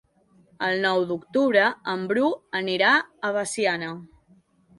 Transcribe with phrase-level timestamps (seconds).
[0.67, 2.25] El nou d'octubre en Bru
[2.61, 3.93] anirà a Veciana.